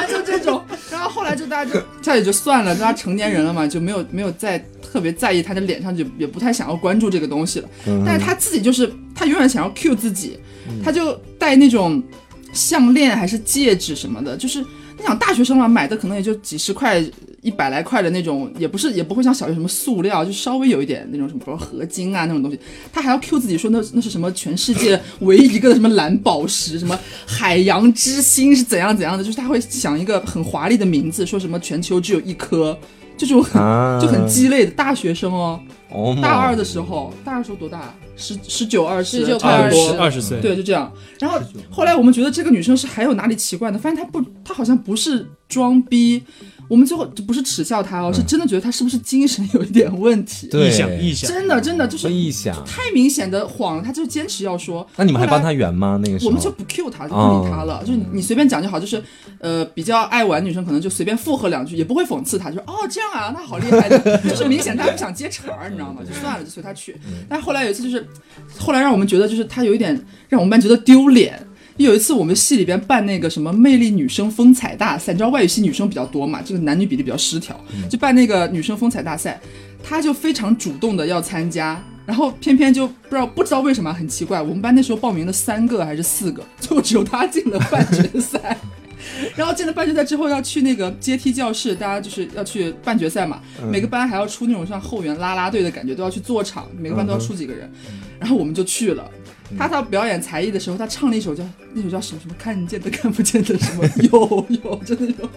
[1.46, 7.68] 大家就这也就算了，大家成年人了嘛，就没有没有再特别在意他的脸上，就也不太想要关注这个东西了。
[8.04, 10.38] 但是他自己就是他永远想要 cue 自己，
[10.82, 12.02] 他就戴那种
[12.52, 17.04] 项链还是戒指什么的，就是你想大学生嘛，买的可能也就几十块。
[17.44, 22.58] 一百来块的那种，也不是也不会像小学什么塑料，就稍微有一点那种什么，比如合金啊那种东西，
[22.90, 32.76] 他还要 Q 自己说那那是什么全世界 唯一一个的什么蓝宝石，什么海洋之心是怎样怎样的，就是他会想一个很华丽的名字，说什么全球只有一颗，
[33.16, 35.60] 就这种很、啊就很鸡肋的大学生哦。
[35.90, 37.94] 哦大二的时候，大二时候多大？
[38.16, 40.90] 十十九二十，19差不多二十岁，对，就这样。
[41.18, 46.22] 然后后来我们觉得这个女生是还有哪里奇怪的，发现她不，她好像不是装逼。
[46.68, 50.46] 我们最后就不是耻笑他哦，是真的觉得他是不是精神有一点问题？
[50.48, 52.54] 对臆想臆想，真的真的就是臆想。
[52.64, 54.86] 太明显的谎了，她就坚持要说。
[54.96, 56.00] 那你们还帮他圆吗？
[56.02, 58.80] 那个时候我们就不 Q 他，就不理他了，就是你随便讲就好。
[58.80, 59.02] 就是
[59.38, 63.98] 呃，比较爱玩女生可能就随便附和两句，也不会讽刺他，就说哦这样啊，那好厉害的，
[64.28, 66.02] 就是明显他不想接茬儿，你知道吗？
[66.06, 66.96] 就算了，就随他去。
[67.28, 68.06] 但后来有一次就是，
[68.58, 69.94] 后来让我们觉得就是他有一点
[70.28, 71.40] 让我们班觉得丢脸。
[71.76, 77.58] 有一次我们系里边办那个什么魅力女生风采大赛，你知道外语系女生比较多嘛，这个男女比例比较失调，
[77.90, 79.40] 就办那个女生风采大赛，
[79.82, 88.56] 她就非常主动的要参加，然后偏偏就不知道不知道为什么很奇怪，我们班那时候报名了三个还是四个，最后只有她进了半决赛。
[89.36, 93.38] 然后进了半决赛之后要去那个阶梯教室，大家就是要去半决赛嘛，
[93.70, 97.70] 每个班还要出那种像后援啦啦队的感觉，都要去坐场，每个班都要出几个人，
[98.18, 99.10] 然后我们就去了。
[99.58, 105.28] 他到表演才艺的时候，他唱了一首叫那首叫什么什么看见的看不见的什么 有有真的有，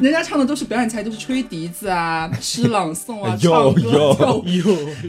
[0.00, 4.44] 人家唱的都是表演才艺，都是吹笛子啊、 诗朗诵啊、唱歌、跳舞。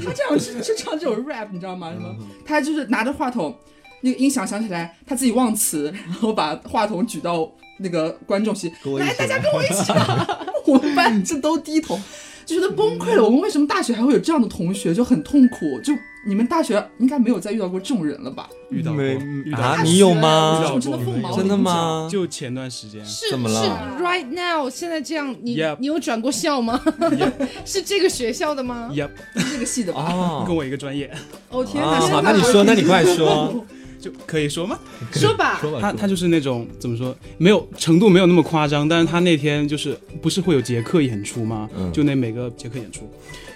[0.04, 1.92] 他这样是是唱这种 rap，你知道吗？
[1.92, 2.16] 什么？
[2.46, 3.56] 他就是拿着话筒，
[4.02, 10.28] 那个音响响起来，他自己忘词，然后把话筒举到那个观众席，来，大家跟我一起唱。
[10.66, 11.98] 我们班这都低头，
[12.46, 13.24] 就觉得崩溃了。
[13.24, 15.80] 我们为什么大学还会有这样的同学，就很痛苦？
[15.82, 15.94] 就
[16.28, 18.50] 你们大学应该没有再遇到过这种人了吧？
[18.70, 19.13] 遇到过没
[19.46, 19.82] 遇到啊？
[19.82, 20.80] 你有这吗种？
[20.80, 21.58] 真的凤毛真的？
[21.58, 22.10] 吗？
[22.12, 23.63] 就前段时间，是怎么了
[23.98, 26.80] 是 right now 现在这样，你 Yep 你有转过校吗？
[27.66, 30.02] 是这个学校的吗？Yep，这个系的吧？
[30.12, 31.10] 哦跟我一个专业，
[31.50, 32.08] 哦天啊，哪！
[32.08, 33.66] 好，那你说，那你快说。
[33.99, 34.79] 就可以说吗？
[35.12, 41.69] 说吧，说吧，他他就是那种怎么说，没有程度没有那么夸张，但是他那天就是不是会有杰克演出吗？
[41.77, 43.10] 嗯就那每个杰克演出，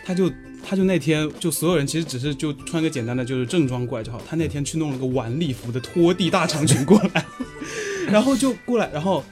[0.06, 0.32] 他就
[0.68, 7.26] 他就那天就所有人其实只是就穿个简单的就是正装过来就好，他那天去弄了个晚礼服的拖地大长裙过来，
[8.10, 9.24] 然后就过来，然后。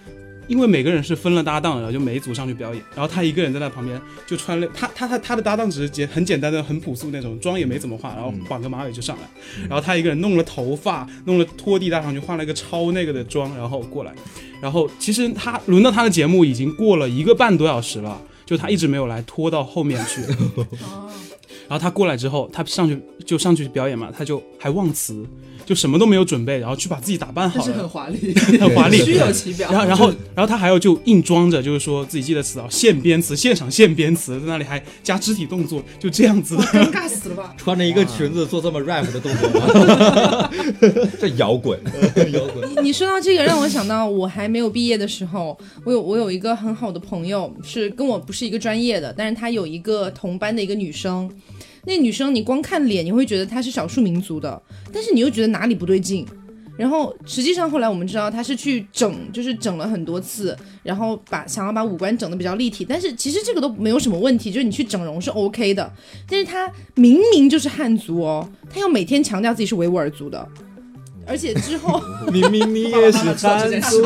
[0.50, 9.30] 因为每个人是分了搭档然后，就每一组上去表演，然后他一个人在那旁边就穿了他他他他的搭档只是简很简单的很朴素那种妆也没怎么化，然后绑个马尾就上来，
[9.70, 14.12] 然后他一个人弄了头发，弄了拖地大长裙，化了一个超那个的妆，然后过来，
[14.60, 20.22] 然后其实他轮到他的节目已经过了一个半多小时了，就他一直没有来，拖到后面去。
[21.70, 25.24] 然后他过来之后，他上去就上去表演嘛，他就还忘词，
[25.64, 29.72] 就什么都没有准备，然后去把自己打扮好但是很，华丽，很华丽，虚有其表。
[29.72, 36.64] 然后，然后，然后他还要就硬装着，就是说自己记得词啊，现编词，现场现编词，在那里还加肢体动作，就这样子的。
[36.64, 37.54] 尴尬死了吧？
[37.56, 40.52] 穿着一个裙子做这么 rap 的动作吗？
[41.22, 41.80] 这摇滚，
[42.34, 42.68] 摇滚。
[42.72, 51.30] 你你说到这个，让我想到我还没有毕业的时候，我有我有一个很好的朋友，是跟我不是一个专业的，但是他有一个同班的一个女生。
[51.86, 54.62] 那女生你光看脸，你会觉得她是少数民族的，
[54.92, 56.26] 但是你又觉得哪里不对劲。
[56.78, 65.92] 然后实际上后来我们知道她是去整，就是整了很多次，然后把想要把五官整的比较立体，但是其实这个都没有什么问题，就是你去整容是 OK 的。
[66.26, 70.48] 但是她明明就是汉族哦，她要每天强调自己是维吾尔族的，
[71.26, 72.02] 而且之后。
[72.32, 74.04] 明明你也是 汉族，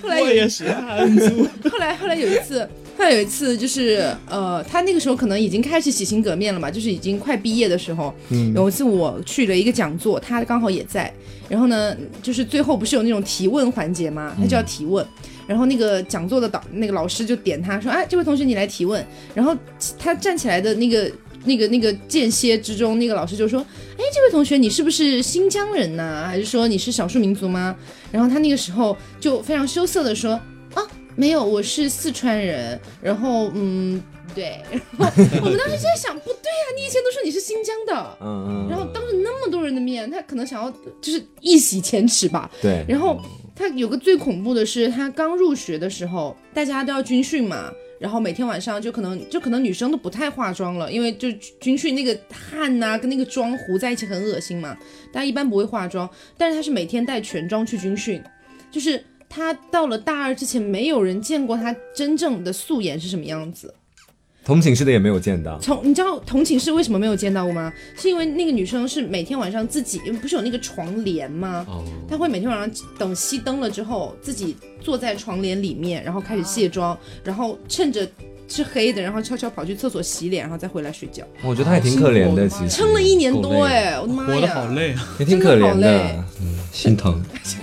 [0.00, 2.68] 后来有也是汉族， 后来后来有一次，
[3.02, 8.14] 后来有一次就是呃，他那个时候可能已经开始洗心革面了嘛，就是已经快毕业的时候。
[8.28, 11.12] 嗯有一次我去了一个讲座，他刚好也在，
[11.48, 14.32] 然后呢，就是最后不是有那种提问环节吗？
[14.40, 15.04] 他就要提问。
[15.48, 19.52] 然后那个讲座的导那个老师就点他说：“哎，这位同学你来提问。”然后
[19.98, 21.10] 他站起来的那个
[21.44, 23.60] 那个那个间歇之中，那个老师就说
[23.98, 27.74] ：“哎，这位同学你是不是新疆人呐、还是说你是少数民族吗？”
[28.12, 30.40] 然后他那个时候就非常羞涩的说
[30.74, 30.82] ：“啊，
[31.16, 34.02] 没有，我是四川人。”然后嗯，
[34.34, 34.60] 对。
[34.98, 35.12] 然后
[35.44, 38.18] 我们当时就在想，不对啊，你以前都说你是新疆的。
[38.20, 40.70] 嗯嗯，然后当着那么多人的面，他可能想要
[41.00, 43.20] 就是一洗前耻吧，对，然后
[43.54, 47.70] 他有个最恐怖的是，他刚入学的时候，大家都要军训嘛，
[48.00, 52.18] 然后每天晚上就可能就可能女生都不太化妆了，因为就军训那个
[52.50, 54.76] 汗呐、跟那个妆糊在一起很恶心嘛，
[55.12, 58.22] 大家一般不会化妆，但是他是每天带全妆去军训，
[58.70, 63.74] 就是他到了大二之前，没有人见过他真正的素颜是什么样子。
[64.44, 67.72] 同寝室的也没有见到，从你知道同寝室为什么没有见到过吗？
[67.96, 71.64] 是因为那个女生是每天晚上自己不是有那个床帘吗？
[71.66, 78.06] 哦，她会每天晚上等熄灯了之后，自己坐在床帘里面，然后开始卸妆，然后趁着
[78.48, 85.16] 是黑的，然后悄悄跑去厕所洗脸，然后再回来睡觉，我觉得他也挺可怜的，其实撑了一年多哎，我的妈呀，活得好累啊！
[85.18, 86.18] 也挺可怜真的好累。
[86.72, 87.22] 心疼。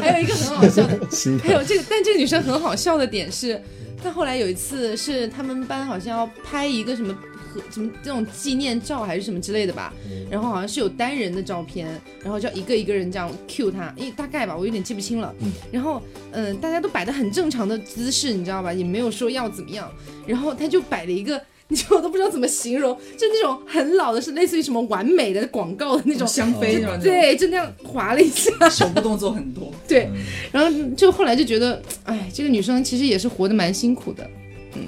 [0.00, 3.60] 还有一个很好笑的，心还有这个，但这个女生很好笑的点是，
[4.02, 7.14] 她后来有一次是他们班好像要拍一个什么
[7.54, 9.92] 合什么这种纪念照还是什么之类的吧，
[10.30, 11.88] 然后好像是有单人的照片，
[12.22, 15.34] 然后就一个一个人这样 cue 他，因为大概吧，我有点记不清了。
[15.70, 19.90] 然后嗯、大家都摆的很正常的姿势，你知道吧，也没有说要怎么样，
[20.26, 21.40] 然后他就摆了一个。
[21.66, 26.98] 你知道我都不知道怎么形容，就那种很老的，是类似于什么完美的广告的那种，香妃是吧？
[27.02, 29.72] 对，就那样划了一下，手部动作很多。
[29.88, 30.10] 对，
[30.52, 34.28] 然后就后来就觉得，哎，这个女生其实也是活得蛮辛苦的，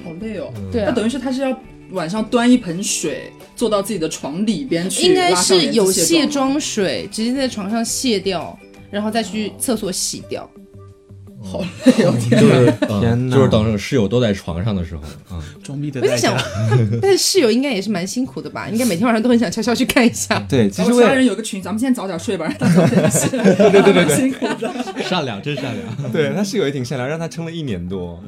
[0.04, 0.52] 好累哦。
[0.70, 1.58] 对啊，那等于是他是要
[1.90, 8.58] 晚上端一盆水坐到自己的床里边去，应该是有卸卸妆水，直接在床上卸掉，
[8.90, 10.48] 然后再去厕所洗掉。
[11.42, 12.40] 好累哦， 天哪！
[12.40, 16.36] 就是天嗯，就是等室友都在床上的时候啊，装逼的我在想。，
[17.00, 18.68] 但是室友应该也是蛮辛苦的吧？
[18.68, 20.44] 应该每天晚上都很想悄悄去看一下。
[20.48, 23.28] 对，其实我家人有个群，咱们先早点睡吧，让他早点起。
[23.28, 25.02] 对对对对对 辛苦的。
[25.04, 26.12] 善良真善良。
[26.12, 28.20] 对他室友也挺善良，让他撑了一年多。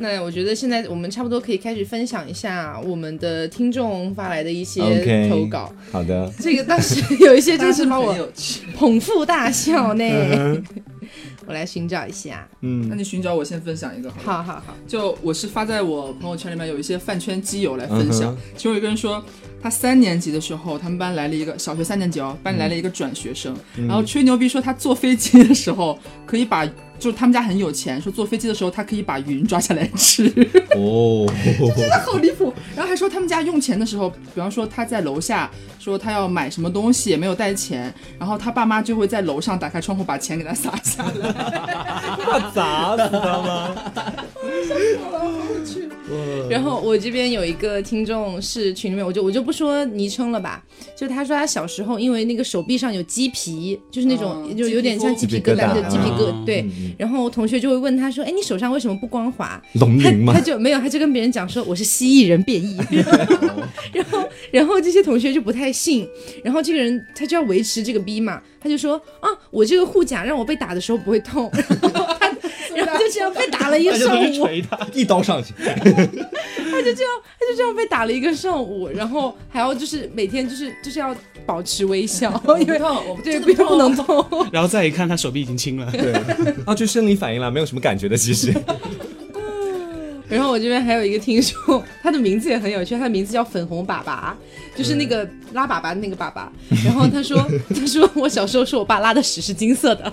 [0.00, 5.72] 那我觉得现在我们差不多可以开始分享一下我们的听众发来的一些投稿。
[5.92, 8.28] 好的，这个当时 有一些就是把我。
[8.76, 10.04] 捧腹大笑呢。
[11.46, 14.16] 我来寻找一下，嗯那嗯你寻找我先分享一个好。
[14.22, 19.22] 好好好，就我是发在我朋友圈里面有一些饭圈基友来分享嗯，其中有一个人说，
[19.60, 26.64] 他三年级的时候，他们班来了一个小学三年级哦，班里来了一个转学生，嗯然后吹牛逼说他坐飞机的时候可以把，
[27.00, 30.24] 就是他们家很有钱，说坐飞机的时候他可以把云抓下来吃，
[30.76, 31.26] 哦，
[31.76, 32.52] 真的好离谱。
[32.76, 41.32] 然后还说他们家用钱的时候，比方说他在楼下说他要买什么东西没有带钱，然后他爸妈就会在楼上打开窗户把钱给他撒下来。
[42.22, 43.74] 怕砸死他吗？
[46.50, 50.62] 然后我这边有一个听众是群里面，我就我就不说昵称了吧，
[50.96, 56.96] 就他说他小时候因为那个手臂上有鸡皮，就是那种、嗯就有点像鸡皮疙瘩的鸡皮疙嗯对。
[56.98, 60.44] 然后同学就会问他说：“哎，你手上为什么不光滑？”龙鳞吗他他？
[60.44, 62.76] 就没有，他就跟别人讲说我是蜥蜴人变异，
[63.92, 66.06] 然后然后这些同学就不太信，
[66.44, 71.50] 然后这个人他就要维持这个逼嘛，他就说啊，我这个护甲让我被打的时候不会痛，
[71.80, 72.30] 然后他
[72.74, 74.48] 然后就这样被打了一上午，
[74.94, 75.52] 一刀上去，
[76.80, 81.14] 他就这样他就这样被打了一个上午，然后还要就是每天就是就是要
[81.44, 82.78] 保持微笑，因为
[83.22, 84.24] 对不不能痛。
[84.50, 85.90] 然后再一看，他手臂已经青了。
[85.92, 86.12] 对，
[86.64, 88.54] 啊，就生理反应了，没有什么感觉的，其实。
[90.28, 94.32] 然后我这边还有一个听众，他的名字也很有趣，他的名字叫粉红粑粑，
[94.76, 96.46] 就是那个拉粑粑的那个粑粑。
[96.84, 100.12] 然后他说，他说我小时候说我爸拉的屎是金色的。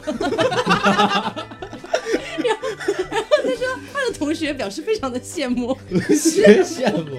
[4.14, 5.78] 同学表示非常的羡慕，
[6.12, 7.18] 羡慕。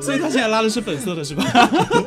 [0.00, 1.44] 所以他现在拉的是粉色的，是吧？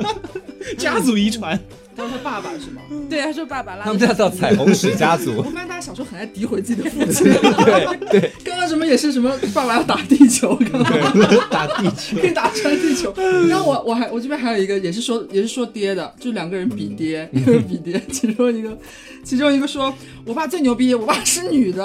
[0.77, 1.59] 家族遗传。
[1.95, 2.81] 他说他爸爸是吗？
[3.07, 5.43] 对，他说爸爸拉他的们家叫彩虹屎家族我。
[5.43, 7.31] 发现大家小时候很爱诋毁自己的父亲。
[7.31, 13.13] 对对，刚刚什么也是什么爸爸要打地球，刚刚打地球可以打穿地球。
[13.47, 17.29] 然后我我还我这边还有一个也是说也是说爹的，就两个人比爹，
[17.69, 18.75] 比爹，其中一个
[19.23, 19.93] 其中一个说
[20.25, 21.83] 我爸最牛逼，我爸是女的。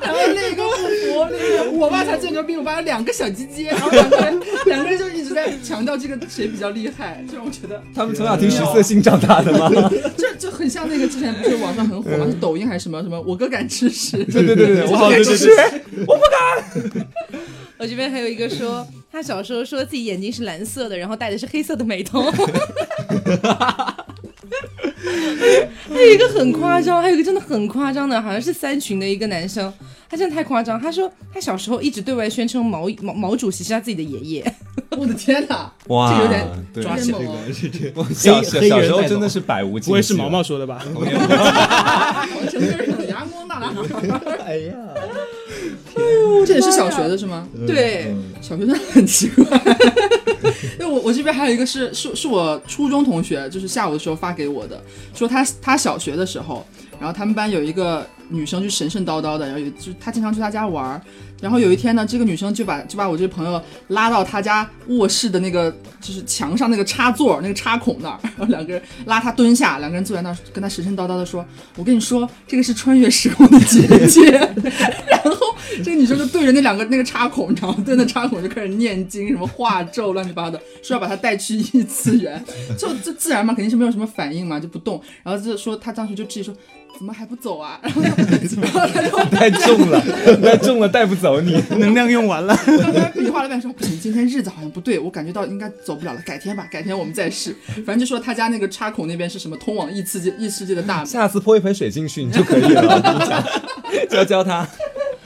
[0.00, 1.17] 然后另一个不
[1.72, 9.70] 我爸才最牛逼，我爸有两个小鸡鸡，然后两个人两个人就一直在强调这个谁比较厉害，就让我觉得他们从小听十色性长大的吗？
[10.16, 12.26] 这就很像那个之前不是网上很火吗？
[12.26, 13.20] 是抖音还是什么什么？
[13.20, 15.50] 我哥敢吃屎，对对对对，我好对对吃。
[17.78, 22.24] 我这边还有一个说，他小时候说自己眼睛是蓝色的，然后戴的是黑色的美瞳。
[25.88, 29.72] 还有一个很夸张，还有一个真的很夸张的，好像是三群的一个男生，
[30.08, 30.80] 他真的太夸张。
[30.80, 34.54] 他说他小时候一直对外宣称毛毛毛主席是他自己的爷爷，
[34.90, 35.70] 我的天哪！
[35.88, 37.34] 哇，这有点对抓起来了。
[38.14, 39.90] 小小小时候真的是百无禁忌。
[39.90, 40.82] 不会是毛毛说的吧？
[43.08, 43.82] 阳光大男孩。
[44.46, 44.74] 哎呀，
[46.46, 47.46] 这也是小学的是吗？
[47.66, 49.44] 对，小学生很奇怪。
[50.78, 54.80] 因为我我这边还有一个是是是我初中同学，就是下午的时候发给我的，
[55.14, 56.64] 说他他小学的时候，
[57.00, 61.00] 然后他们班有一个女生就神神叨叨的，然后就她经常去她家玩儿，
[61.40, 65.70] 然后有一天呢，这个女生就把就把我这朋友拉到她家卧室的那个
[66.00, 71.44] 就是墙上那个插座那个插孔那儿，然后两个人拉她蹲下，两个人坐在那儿跟她神神叨叨的说
[71.76, 74.30] ：“我跟你说，这个是穿越时空的姐姐。”
[75.08, 75.46] 然后
[75.84, 77.82] 这个女生就对着那两个那个插孔，你知道吗？
[77.84, 82.42] 对着那插孔就开始念经，什么画咒，乱七八糟的，说要把她带去异次元，
[82.76, 85.00] 就就自然嘛，肯定是没有什么反应嘛，就不动。
[85.22, 86.54] 然后就说她当时就质疑说，
[86.96, 87.78] 怎么还不走啊？
[87.84, 90.00] 然后他就 太重了，
[90.42, 91.62] 太重了，带不走你。
[91.78, 97.54] 能量用完了，刚才比划了半天说不行，今天日子好像不对，我感觉到应该走不了了，改天吧，改天我们再试。
[97.84, 101.06] 反正就说他家那个插孔那边是什么通往异次界异世界的大门。
[101.06, 103.44] 下次泼一盆水进去你就可以了，我跟你讲，
[104.08, 104.66] 教教他。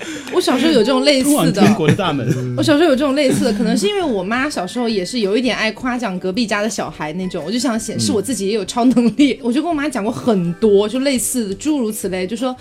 [0.33, 2.27] 我小时候有这种类似的，天国的大门。
[2.57, 12.55] 我小时候有这种类似的，可能是因为我妈小时候也是有一点爱夸奖隔壁家的小孩那种，我就想显示我自己也有超能力，我就跟我妈讲过很多，就类似的诸如此类，就说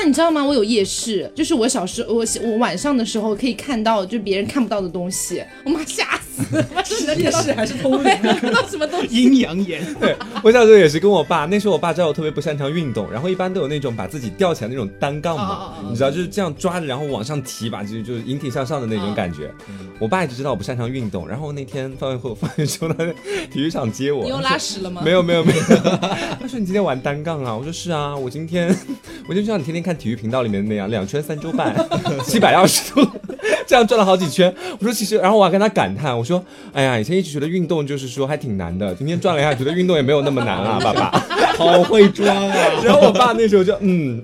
[0.00, 0.42] 啊，妈妈你知道吗？
[0.42, 9.22] 我有夜视，就是我小时候我我晚上的时候可以看到就别人看不到的东西，我妈吓死了，妈说你能夜视还是通灵看到什么东西？
[9.22, 19.52] 阴阳眼， 对我小时候也是跟我爸，那时候我爸知道我特别不擅长运动，然后一般都有那种把自己吊起来那种单杠嘛，你知道就是这样抓着，然后往上提吧，就是就是引体向上的那种感觉。
[19.98, 23.12] 我爸一直知道我不擅长运动，然后那天放学后放学之后他在
[23.52, 25.02] 体育场接我，你又拉屎了吗？
[25.04, 25.62] 没有没有没有，
[26.40, 27.54] 他说你今天玩单杠啊？
[27.54, 28.74] 我说是啊，我今天
[29.28, 31.74] 我就像你天天看体育频道里面那样，两圈三周半，
[32.24, 33.06] 七百二十度，
[33.66, 34.52] 这样转了好几圈。
[34.78, 41.10] 我说其实，然后我还跟他感叹，我说哎呀，以前一直觉得运动就是说还挺难的，今天转了一下，觉得运动也没有那么难啊，爸爸。
[41.60, 42.56] 好会装啊！
[42.82, 44.22] 然后我爸那时候就嗯，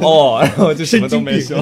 [0.00, 1.58] 哦，然后就什么都没说。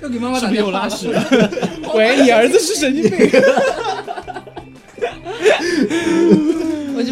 [0.00, 1.50] 又给妈妈打电话拉屎了？
[1.92, 3.18] 喂，你儿子是神经病。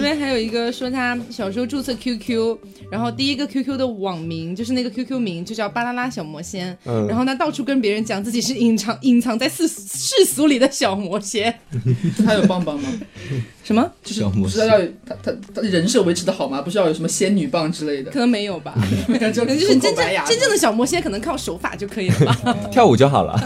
[0.09, 2.57] 边还有一个说他小时候注册 QQ，
[2.91, 11.55] 然后第一个 QQ 的网名就是那个 QQ 名就叫巴啦啦小魔仙，嗯然后他到处跟别人讲自己是隐藏隐藏在世世俗里的小魔仙，
[12.25, 12.89] 他有棒棒吗？
[13.63, 13.91] 什么？
[14.03, 16.63] 就是小魔不是要他他他人设维持的好吗？
[16.63, 18.19] 不是要有什么仙女棒之类的可？
[18.21, 18.75] 能没有吧，
[19.07, 20.49] 可能就是真正真正的。
[20.51, 22.57] 的小魔仙可能靠手法就可以了吧？
[22.73, 23.39] 跳舞就好了，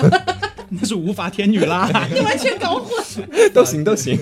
[0.71, 2.09] 那是无法天女啦。
[2.15, 3.05] 你完全搞混。
[3.53, 4.17] 都行都行。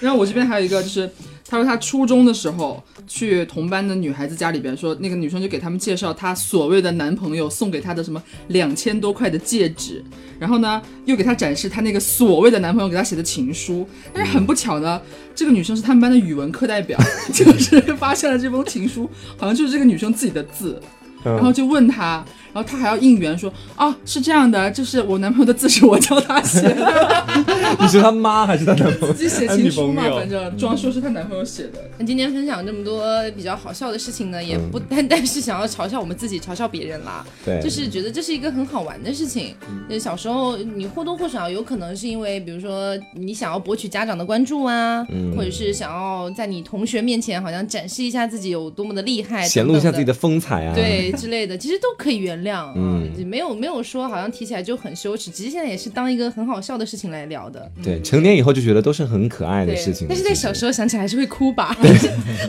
[0.00, 1.08] 然后我这边还有一个，就是
[1.48, 10.04] 他说他初中的时候去同班的女孩子家里边，说那个女生就给他们介绍她所谓的男朋友送给她的什么两千多块的戒指，
[10.40, 15.00] 然后呢又给她展示她那个所谓的男朋友给她写的情书，但是很不巧呢，
[15.34, 16.98] 这个女生是他们班的语文课代表，
[17.32, 20.82] 就是发现了这封情书，好像就是这个女生自己的字，
[21.22, 22.24] 然后就问他，
[22.56, 27.26] 然后他还要应援说啊是这样的，这是我男朋友的字是我教他写的。
[27.78, 29.12] 你是他妈还是他男朋友？
[29.12, 31.84] 自己写情书嘛，反正装说是她男朋友写的。
[31.98, 39.54] 那今天分享这么多比较好笑的事情呢，也不 单单是想要嘲笑我们自己，嘲笑别人啦，对，就是觉得这是一个很好玩的事情。
[39.90, 45.04] 嗯小时候你或多或少有可能是因为，比如说你想要博取家长的关注啊，
[45.36, 50.06] 或者是想要在你同学面前好像展示一下自己有多么的厉害，显露一下自己。
[50.06, 52.45] 的风采啊。，对之类的，其实都可以原谅，
[52.76, 57.70] 嗯嗯，没有没有说好像提起来就很羞耻，其实现在也是当一个很好笑的事情来聊的。
[57.82, 60.06] 对，成年以后就觉得都是很可爱的事情。
[60.08, 61.76] 但是在小时候想起来还是会哭吧。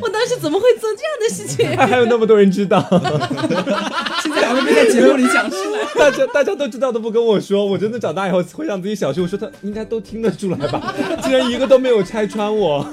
[0.02, 1.70] 我当时怎么会做这样的事情？
[1.78, 2.80] 还有那么多人知道，
[4.22, 5.80] 现在还会被在节目里讲出来。
[5.95, 10.93] 大家大家都知道都不跟我说，我真的长大以后回想自己小时候，我说他应该都听得出来吧，
[11.24, 12.84] 竟然一个都没有拆穿我，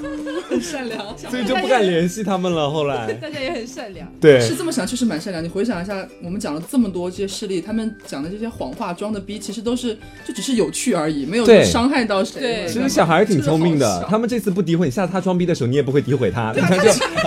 [0.49, 2.69] 很善良，所以就不敢联系他们了。
[2.69, 4.07] 后来，大家也很善良。
[4.19, 5.43] 对，是这么想，确实蛮善良。
[5.43, 9.93] 你回想一下，我们讲了这么多这些事例，他们讲的这些谎话、装的逼，其实都是
[10.25, 12.39] 就只是有趣而已，没有伤害到谁。
[12.41, 12.67] 对。
[12.67, 16.61] 其实小孩挺聪明的，他们这次不诋毁你，下次他装逼的时候，你也不会诋毁他， 就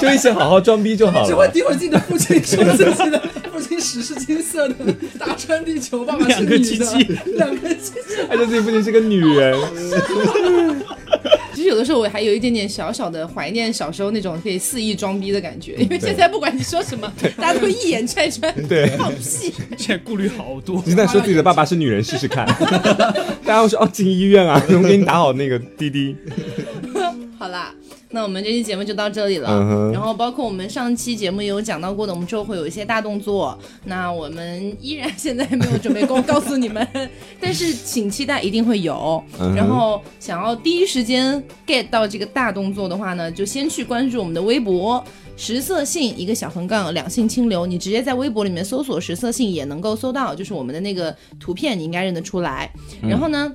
[0.00, 1.46] 就一起好好装逼就好只 会。
[1.48, 3.20] 诋毁自己的父亲，说自己的
[3.52, 4.74] 父亲屎是金色的，
[5.18, 6.64] 打穿地球，爸爸是两个女的？
[6.64, 7.98] 机器，两个机器。
[8.30, 9.58] 而且自己父亲是个女人，
[11.68, 19.52] 有的时候我还有一点点小小的怀念小时候那种可以肆意装逼的感觉，因为现在不管你说什么，大家都一眼拆穿，对放屁。
[19.76, 20.92] 现在顾虑好多你。
[20.92, 22.46] 现在说自己的爸爸是女人试试看，
[23.44, 26.16] 大家会说哦进医院啊，我给你打好那个滴滴。
[27.38, 27.72] 好啦，
[28.10, 29.50] 那我们这期节目就到这里了。
[29.92, 33.58] 然后包括我们上期节目也有讲到过的，我们之后会有一些大动作。
[33.84, 36.86] 那我们依然现在没有准备告告诉你们，
[37.40, 39.22] 但是请期待一定会有。
[39.54, 45.04] 然后想要第一时间 get 到这个大动作的话呢，就先去关注我们的微博。
[45.40, 52.68] 食色性一个小横杠两性清流，你直接在微博里面搜索食色性也能够搜到，就是我们的那个图片，你应该认得出来。
[53.00, 53.54] 然后呢，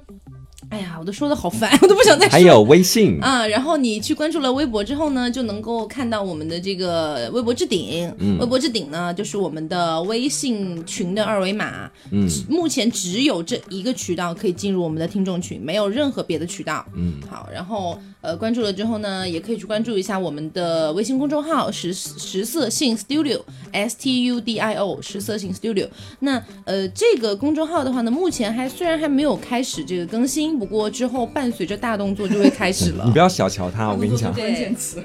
[0.73, 2.31] 哎呀，我都说的好烦， 我都不想再说。
[2.31, 8.11] 还有微信，啊，然后你去关注了微博之后呢，就能够看到我们的这个微博置顶。
[8.17, 11.91] 嗯微博置顶呢，就是我们的微信群的二维码。
[12.09, 16.83] 嗯目前只有这一个渠道可以进入我们的听众群，没有任何别的渠道。
[16.95, 25.87] 嗯，好，然后呃，关注了之后呢，也可以去关注一下我们的微信公众号“十十色性 Studio S T U D I O 十色性 Studio。
[26.19, 33.19] 那呃，这个公众号的话呢，目前还虽然还没有开始这个更新，不过之后伴随着大动作就会开始了 你不。
[33.19, 35.03] 要小瞧他，我跟你讲，关键词，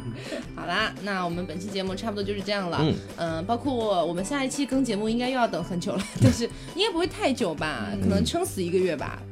[0.54, 2.78] 好啦，那我们本期节目差不多就是这样了。
[2.82, 6.44] 嗯嗯、包括我们下一期更节目应该又要等很久了，但是
[6.74, 9.22] 应该不会太久吧，可能撑死一个月吧。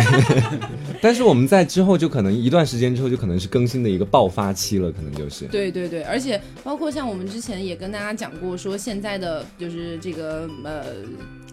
[1.02, 5.44] 但是我们在之后就可能一段时间之后就可能是更新的一个爆发期了，可能就是。
[5.48, 10.84] 对对对，而且包括像我们之前也跟大家讲过，说现在的就是这个呃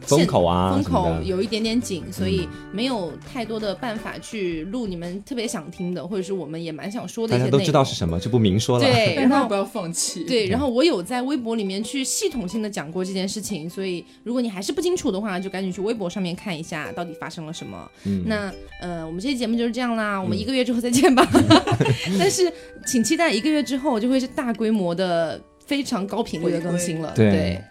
[0.05, 7.51] 风口啊风口有一点点紧，所以没有太多的办法去录你们特别想听的，或者是我们也蛮想说的一些内容。
[7.51, 8.85] 大家都知道是什么，就不明说了。
[8.85, 10.23] 对， 然后不要放弃。
[10.25, 17.89] 对，然后我有在微博里面去系统性的讲过这件事情，所以如果你还是不清楚的话，就赶紧去微博上面看一下到底发生了什么。
[18.05, 21.27] 嗯那呃，我们这期节目就是这样啦，我们一个月之后再见吧。
[22.19, 22.51] 但是
[22.85, 27.13] 请期待一个月之后就会是大规模的、非常高频率的更新了。
[27.15, 27.61] 对对。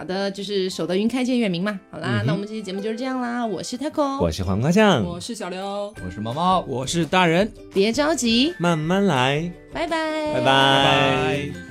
[0.00, 1.78] 好的，就是守得云开见月明嘛。
[1.90, 3.44] 好啦，嗯那我们这期节目就是这样啦。
[3.44, 5.92] 我是 Taco，我是黄瓜酱，我是小刘。
[6.02, 10.40] 我是毛毛，我是大人，别着急，慢慢来，拜拜，拜拜。
[10.40, 10.44] 拜
[11.52, 11.69] 拜。